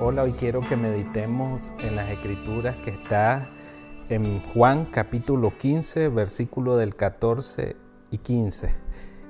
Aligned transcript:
Hola, 0.00 0.22
hoy 0.22 0.32
quiero 0.34 0.60
que 0.60 0.76
meditemos 0.76 1.72
en 1.80 1.96
las 1.96 2.08
escrituras 2.08 2.76
que 2.84 2.90
está 2.90 3.50
en 4.08 4.40
Juan 4.54 4.84
capítulo 4.84 5.58
15, 5.58 6.08
versículo 6.10 6.76
del 6.76 6.94
14 6.94 7.74
y 8.12 8.18
15. 8.18 8.70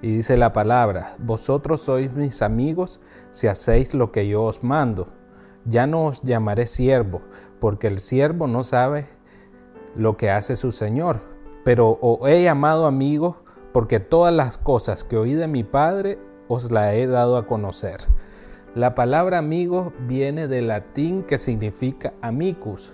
Y 0.00 0.16
dice 0.16 0.38
la 0.38 0.54
palabra, 0.54 1.16
vosotros 1.18 1.82
sois 1.82 2.10
mis 2.14 2.40
amigos 2.40 3.02
si 3.30 3.46
hacéis 3.46 3.92
lo 3.92 4.10
que 4.10 4.26
yo 4.26 4.42
os 4.44 4.64
mando. 4.64 5.08
Ya 5.66 5.86
no 5.86 6.06
os 6.06 6.22
llamaré 6.22 6.66
siervo, 6.66 7.20
porque 7.60 7.86
el 7.86 7.98
siervo 7.98 8.46
no 8.46 8.62
sabe 8.62 9.06
lo 9.94 10.16
que 10.16 10.30
hace 10.30 10.56
su 10.56 10.72
Señor, 10.72 11.20
pero 11.62 11.98
os 12.00 12.26
he 12.26 12.42
llamado 12.42 12.86
amigos 12.86 13.36
porque 13.74 14.00
todas 14.00 14.32
las 14.32 14.56
cosas 14.56 15.04
que 15.04 15.18
oí 15.18 15.34
de 15.34 15.46
mi 15.46 15.62
Padre 15.62 16.18
os 16.48 16.70
la 16.70 16.94
he 16.94 17.06
dado 17.06 17.36
a 17.36 17.46
conocer. 17.46 17.98
La 18.74 18.96
palabra 18.96 19.38
amigo 19.38 19.92
viene 20.00 20.48
del 20.48 20.66
latín 20.66 21.22
que 21.22 21.38
significa 21.38 22.12
amicus, 22.20 22.92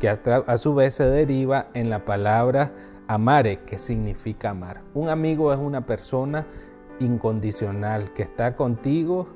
que 0.00 0.08
a 0.08 0.56
su 0.56 0.74
vez 0.74 0.94
se 0.94 1.04
deriva 1.04 1.68
en 1.74 1.88
la 1.88 2.04
palabra 2.04 2.72
amare, 3.06 3.60
que 3.60 3.78
significa 3.78 4.50
amar. 4.50 4.82
Un 4.94 5.08
amigo 5.08 5.52
es 5.52 5.58
una 5.60 5.86
persona 5.86 6.48
incondicional 6.98 8.12
que 8.12 8.24
está 8.24 8.56
contigo 8.56 9.28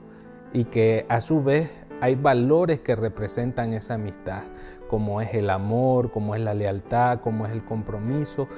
y 0.53 0.65
que 0.65 1.07
a 1.09 1.21
su 1.21 1.45
vez 1.45 1.71
hay 2.01 2.17
valores 2.17 2.81
que 2.81 2.97
representan 2.97 3.73
esa 3.73 3.95
amistad, 3.95 4.43
como 4.89 5.21
es 5.21 5.33
el 5.33 5.49
amor, 5.49 6.11
como 6.11 6.35
es 6.35 6.41
la 6.41 6.55
lealtad, 6.55 7.21
como 7.21 7.47
es 7.47 7.53
el 7.53 7.65
compromiso, 7.65 8.49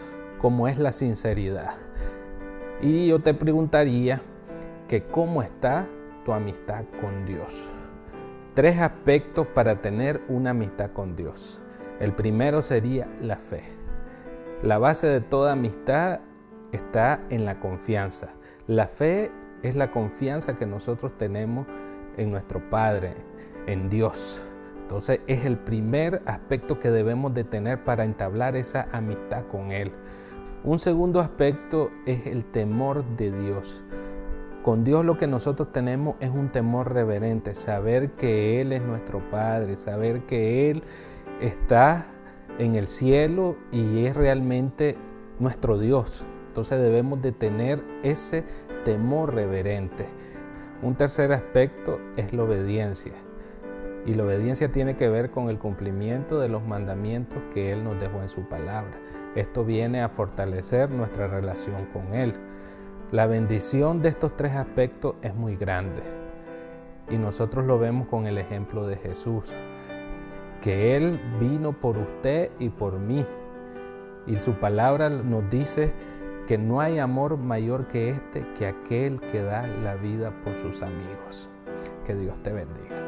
como 0.40 0.68
es 0.68 0.78
la 0.78 0.90
sinceridad. 0.90 1.74
Y 2.80 3.08
yo 3.08 3.18
te 3.18 3.34
preguntaría 3.34 4.22
que 4.88 5.02
cómo 5.02 5.42
está 5.42 5.86
tu 6.24 6.32
amistad 6.32 6.84
con 7.00 7.24
Dios. 7.24 7.72
Tres 8.54 8.78
aspectos 8.78 9.46
para 9.48 9.80
tener 9.82 10.22
una 10.28 10.50
amistad 10.50 10.92
con 10.92 11.16
Dios. 11.16 11.60
El 12.00 12.12
primero 12.12 12.62
sería 12.62 13.08
la 13.20 13.36
fe. 13.36 13.62
La 14.62 14.78
base 14.78 15.06
de 15.06 15.20
toda 15.20 15.52
amistad 15.52 16.20
está 16.72 17.20
en 17.30 17.44
la 17.44 17.60
confianza. 17.60 18.30
La 18.66 18.86
fe 18.86 19.30
es 19.62 19.76
la 19.76 19.90
confianza 19.90 20.56
que 20.56 20.66
nosotros 20.66 21.16
tenemos 21.18 21.66
en 22.16 22.30
nuestro 22.30 22.70
Padre, 22.70 23.14
en 23.66 23.88
Dios. 23.88 24.44
Entonces 24.82 25.20
es 25.26 25.44
el 25.44 25.58
primer 25.58 26.22
aspecto 26.26 26.78
que 26.78 26.90
debemos 26.90 27.34
de 27.34 27.44
tener 27.44 27.84
para 27.84 28.04
entablar 28.04 28.54
esa 28.56 28.88
amistad 28.92 29.46
con 29.46 29.72
Él. 29.72 29.92
Un 30.62 30.78
segundo 30.78 31.20
aspecto 31.20 31.90
es 32.06 32.26
el 32.26 32.44
temor 32.44 33.04
de 33.16 33.30
Dios. 33.30 33.82
Con 34.64 34.82
Dios 34.82 35.04
lo 35.04 35.18
que 35.18 35.26
nosotros 35.26 35.72
tenemos 35.72 36.16
es 36.20 36.30
un 36.30 36.48
temor 36.48 36.94
reverente, 36.94 37.54
saber 37.54 38.12
que 38.12 38.62
Él 38.62 38.72
es 38.72 38.80
nuestro 38.80 39.20
Padre, 39.28 39.76
saber 39.76 40.22
que 40.22 40.70
Él 40.70 40.82
está 41.38 42.06
en 42.58 42.74
el 42.74 42.88
cielo 42.88 43.58
y 43.70 44.06
es 44.06 44.16
realmente 44.16 44.96
nuestro 45.38 45.78
Dios. 45.78 46.26
Entonces 46.48 46.80
debemos 46.80 47.20
de 47.20 47.32
tener 47.32 47.84
ese 48.02 48.42
temor 48.86 49.34
reverente. 49.34 50.06
Un 50.80 50.94
tercer 50.94 51.32
aspecto 51.32 52.00
es 52.16 52.32
la 52.32 52.44
obediencia. 52.44 53.12
Y 54.06 54.14
la 54.14 54.22
obediencia 54.22 54.72
tiene 54.72 54.96
que 54.96 55.10
ver 55.10 55.30
con 55.30 55.50
el 55.50 55.58
cumplimiento 55.58 56.40
de 56.40 56.48
los 56.48 56.64
mandamientos 56.64 57.42
que 57.52 57.70
Él 57.70 57.84
nos 57.84 58.00
dejó 58.00 58.22
en 58.22 58.30
su 58.30 58.48
palabra. 58.48 58.98
Esto 59.34 59.62
viene 59.62 60.00
a 60.00 60.08
fortalecer 60.08 60.90
nuestra 60.90 61.26
relación 61.26 61.84
con 61.92 62.14
Él. 62.14 62.32
La 63.12 63.26
bendición 63.26 64.02
de 64.02 64.08
estos 64.08 64.36
tres 64.36 64.54
aspectos 64.54 65.14
es 65.22 65.34
muy 65.34 65.56
grande 65.56 66.02
y 67.08 67.16
nosotros 67.16 67.64
lo 67.64 67.78
vemos 67.78 68.08
con 68.08 68.26
el 68.26 68.38
ejemplo 68.38 68.86
de 68.86 68.96
Jesús, 68.96 69.52
que 70.62 70.96
Él 70.96 71.20
vino 71.38 71.72
por 71.72 71.98
usted 71.98 72.50
y 72.58 72.70
por 72.70 72.98
mí. 72.98 73.24
Y 74.26 74.36
su 74.36 74.54
palabra 74.54 75.10
nos 75.10 75.48
dice 75.50 75.92
que 76.48 76.56
no 76.56 76.80
hay 76.80 76.98
amor 76.98 77.36
mayor 77.36 77.86
que 77.88 78.10
este, 78.10 78.46
que 78.58 78.66
aquel 78.66 79.20
que 79.20 79.42
da 79.42 79.66
la 79.66 79.96
vida 79.96 80.32
por 80.42 80.54
sus 80.54 80.82
amigos. 80.82 81.48
Que 82.06 82.14
Dios 82.14 82.42
te 82.42 82.52
bendiga. 82.52 83.03